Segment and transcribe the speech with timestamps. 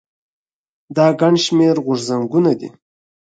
[0.95, 2.69] دا ګڼ شمېر غورځنګونه دي.